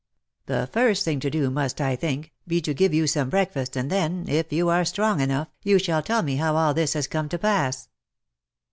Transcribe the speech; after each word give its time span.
The 0.47 0.65
first 0.73 1.05
thing 1.05 1.19
to 1.19 1.29
do, 1.29 1.51
must, 1.51 1.79
I 1.79 1.95
think, 1.95 2.31
be 2.47 2.59
to 2.61 2.73
give 2.73 2.91
you 2.91 3.05
some 3.05 3.29
breakfast, 3.29 3.75
and 3.75 3.91
then, 3.91 4.25
if 4.27 4.51
you 4.51 4.67
are 4.69 4.83
strong 4.83 5.19
enough, 5.21 5.49
you 5.63 5.77
shall 5.77 6.01
tell 6.01 6.23
me 6.23 6.37
how 6.37 6.55
all 6.55 6.73
this 6.73 6.93
has 6.93 7.05
come 7.05 7.29
to 7.29 7.37
pass." 7.37 7.87